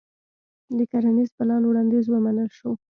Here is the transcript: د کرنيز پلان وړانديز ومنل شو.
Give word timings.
د 0.77 0.79
کرنيز 0.91 1.29
پلان 1.37 1.61
وړانديز 1.65 2.05
ومنل 2.09 2.49
شو. 2.57 2.71